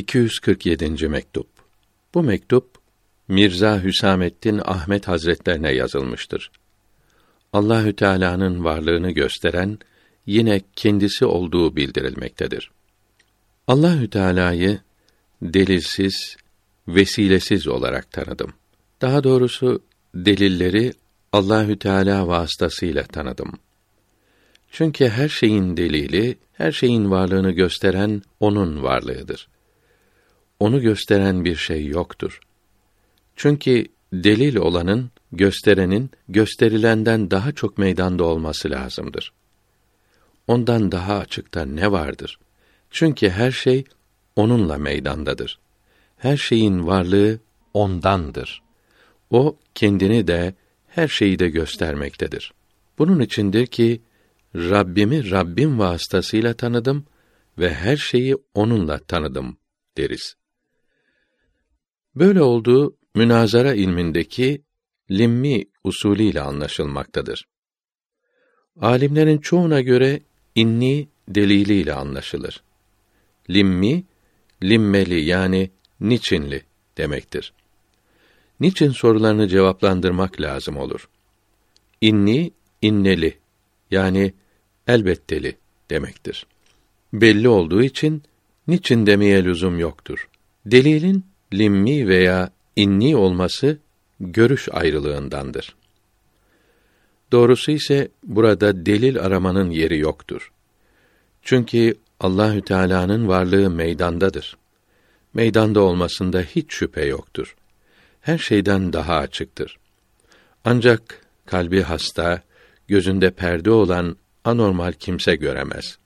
247. 0.00 1.08
mektup. 1.08 1.46
Bu 2.14 2.22
mektup 2.22 2.78
Mirza 3.28 3.82
Hüsamettin 3.82 4.60
Ahmet 4.64 5.08
Hazretlerine 5.08 5.72
yazılmıştır. 5.72 6.50
Allahü 7.52 7.96
Teala'nın 7.96 8.64
varlığını 8.64 9.10
gösteren 9.10 9.78
yine 10.26 10.60
kendisi 10.76 11.24
olduğu 11.24 11.76
bildirilmektedir. 11.76 12.70
Allahü 13.66 14.10
Teala'yı 14.10 14.80
delilsiz, 15.42 16.36
vesilesiz 16.88 17.68
olarak 17.68 18.10
tanıdım. 18.10 18.52
Daha 19.00 19.24
doğrusu 19.24 19.82
delilleri 20.14 20.92
Allahü 21.32 21.78
Teala 21.78 22.28
vasıtasıyla 22.28 23.02
tanıdım. 23.02 23.52
Çünkü 24.70 25.08
her 25.08 25.28
şeyin 25.28 25.76
delili, 25.76 26.38
her 26.52 26.72
şeyin 26.72 27.10
varlığını 27.10 27.50
gösteren 27.50 28.22
onun 28.40 28.82
varlığıdır. 28.82 29.48
Onu 30.60 30.80
gösteren 30.80 31.44
bir 31.44 31.56
şey 31.56 31.86
yoktur. 31.86 32.40
Çünkü 33.36 33.86
delil 34.12 34.56
olanın, 34.56 35.10
gösterenin 35.32 36.10
gösterilenden 36.28 37.30
daha 37.30 37.52
çok 37.52 37.78
meydanda 37.78 38.24
olması 38.24 38.70
lazımdır. 38.70 39.32
Ondan 40.46 40.92
daha 40.92 41.18
açıkta 41.18 41.64
ne 41.64 41.92
vardır? 41.92 42.38
Çünkü 42.90 43.30
her 43.30 43.50
şey 43.50 43.84
onunla 44.36 44.78
meydandadır. 44.78 45.58
Her 46.16 46.36
şeyin 46.36 46.86
varlığı 46.86 47.38
ondandır. 47.74 48.62
O 49.30 49.56
kendini 49.74 50.26
de 50.26 50.54
her 50.88 51.08
şeyi 51.08 51.38
de 51.38 51.48
göstermektedir. 51.48 52.52
Bunun 52.98 53.20
içindir 53.20 53.66
ki 53.66 54.00
Rabbimi 54.54 55.30
Rabbim 55.30 55.78
vasıtasıyla 55.78 56.54
tanıdım 56.54 57.06
ve 57.58 57.74
her 57.74 57.96
şeyi 57.96 58.36
onunla 58.54 58.98
tanıdım 58.98 59.56
deriz. 59.96 60.39
Böyle 62.14 62.42
olduğu 62.42 62.96
münazara 63.14 63.74
ilmindeki 63.74 64.62
limmi 65.10 65.64
usulüyle 65.84 66.40
anlaşılmaktadır. 66.40 67.46
Alimlerin 68.80 69.38
çoğuna 69.38 69.80
göre 69.80 70.20
inni 70.54 71.08
deliliyle 71.28 71.94
anlaşılır. 71.94 72.62
Limmi 73.50 74.04
limmeli 74.62 75.24
yani 75.24 75.70
niçinli 76.00 76.62
demektir. 76.98 77.52
Niçin 78.60 78.90
sorularını 78.90 79.48
cevaplandırmak 79.48 80.40
lazım 80.40 80.76
olur. 80.76 81.08
İnni 82.00 82.52
inneli 82.82 83.38
yani 83.90 84.34
elbetteli 84.86 85.56
demektir. 85.90 86.46
Belli 87.12 87.48
olduğu 87.48 87.82
için 87.82 88.22
niçin 88.66 89.06
demeye 89.06 89.44
lüzum 89.44 89.78
yoktur. 89.78 90.28
Delilin 90.66 91.29
limmi 91.54 92.08
veya 92.08 92.50
inni 92.76 93.16
olması 93.16 93.78
görüş 94.20 94.68
ayrılığındandır. 94.72 95.74
Doğrusu 97.32 97.70
ise 97.70 98.08
burada 98.24 98.86
delil 98.86 99.20
aramanın 99.20 99.70
yeri 99.70 99.98
yoktur. 99.98 100.52
Çünkü 101.42 101.94
Allahü 102.20 102.62
Teala'nın 102.62 103.28
varlığı 103.28 103.70
meydandadır. 103.70 104.56
Meydanda 105.34 105.80
olmasında 105.80 106.40
hiç 106.40 106.72
şüphe 106.72 107.04
yoktur. 107.04 107.56
Her 108.20 108.38
şeyden 108.38 108.92
daha 108.92 109.16
açıktır. 109.16 109.78
Ancak 110.64 111.26
kalbi 111.46 111.82
hasta, 111.82 112.42
gözünde 112.88 113.30
perde 113.30 113.70
olan 113.70 114.16
anormal 114.44 114.92
kimse 114.92 115.36
göremez. 115.36 115.98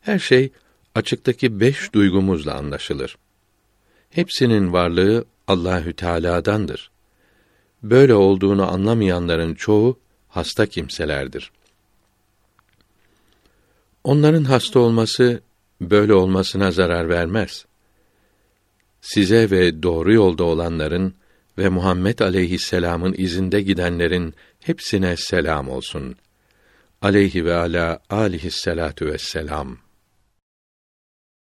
Her 0.00 0.18
şey 0.18 0.50
açıktaki 0.94 1.60
beş 1.60 1.92
duygumuzla 1.92 2.54
anlaşılır. 2.54 3.16
Hepsinin 4.10 4.72
varlığı 4.72 5.24
Allahü 5.46 5.92
Teala'dandır. 5.92 6.90
Böyle 7.82 8.14
olduğunu 8.14 8.72
anlamayanların 8.72 9.54
çoğu 9.54 9.98
hasta 10.28 10.66
kimselerdir. 10.66 11.52
Onların 14.04 14.44
hasta 14.44 14.78
olması 14.78 15.40
böyle 15.80 16.14
olmasına 16.14 16.70
zarar 16.70 17.08
vermez. 17.08 17.66
Size 19.00 19.50
ve 19.50 19.82
doğru 19.82 20.12
yolda 20.12 20.44
olanların 20.44 21.14
ve 21.58 21.68
Muhammed 21.68 22.18
aleyhisselam'ın 22.18 23.14
izinde 23.18 23.62
gidenlerin 23.62 24.34
hepsine 24.60 25.16
selam 25.16 25.68
olsun. 25.68 26.16
Aleyhi 27.02 27.44
ve 27.44 27.54
ala 27.54 28.00
alihisselatu 28.10 29.06
vesselam. 29.06 29.85